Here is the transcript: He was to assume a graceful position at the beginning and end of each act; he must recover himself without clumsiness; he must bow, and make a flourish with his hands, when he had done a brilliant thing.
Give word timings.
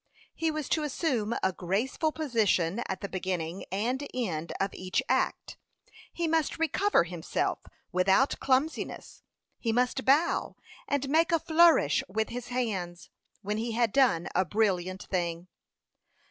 He 0.33 0.49
was 0.49 0.67
to 0.69 0.81
assume 0.81 1.35
a 1.43 1.53
graceful 1.53 2.11
position 2.11 2.81
at 2.87 3.01
the 3.01 3.07
beginning 3.07 3.65
and 3.71 4.07
end 4.15 4.51
of 4.59 4.73
each 4.73 5.03
act; 5.07 5.57
he 6.11 6.27
must 6.27 6.57
recover 6.57 7.03
himself 7.03 7.59
without 7.91 8.39
clumsiness; 8.39 9.21
he 9.59 9.71
must 9.71 10.03
bow, 10.03 10.55
and 10.87 11.07
make 11.07 11.31
a 11.31 11.37
flourish 11.37 12.03
with 12.09 12.29
his 12.29 12.47
hands, 12.47 13.11
when 13.43 13.59
he 13.59 13.73
had 13.73 13.93
done 13.93 14.27
a 14.33 14.43
brilliant 14.43 15.03
thing. 15.03 15.49